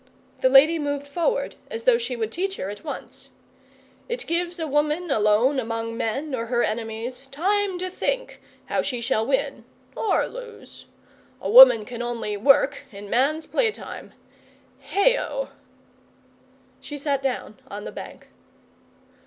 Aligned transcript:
The 0.39 0.49
lady 0.49 0.79
moved 0.79 1.05
forward 1.05 1.57
as 1.69 1.83
though 1.83 1.99
she 1.99 2.15
would 2.15 2.31
teach 2.31 2.55
her 2.57 2.71
at 2.71 2.83
once. 2.83 3.29
'It 4.09 4.25
gives 4.25 4.59
a 4.59 4.65
woman 4.65 5.11
alone 5.11 5.59
among 5.59 5.95
men 5.95 6.33
or 6.33 6.47
her 6.47 6.63
enemies 6.63 7.27
time 7.27 7.77
to 7.77 7.87
think 7.87 8.41
how 8.65 8.81
she 8.81 8.99
shall 8.99 9.23
win 9.27 9.63
or 9.95 10.25
lose. 10.25 10.85
A 11.39 11.51
woman 11.51 11.85
can 11.85 12.01
only 12.01 12.35
work 12.35 12.81
in 12.91 13.11
man's 13.11 13.45
play 13.45 13.71
time. 13.71 14.13
Heigho!' 14.91 15.49
She 16.79 16.97
sat 16.97 17.21
down 17.21 17.59
on 17.69 17.83
the 17.85 17.91
bank. 17.91 18.27